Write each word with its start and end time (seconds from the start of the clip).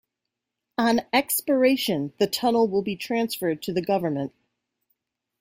On 0.79 1.01
expiration, 1.13 2.11
the 2.17 2.25
tunnel 2.25 2.67
will 2.67 2.81
be 2.81 2.95
transferred 2.95 3.61
to 3.61 3.71
the 3.71 3.83
Government. 3.83 4.33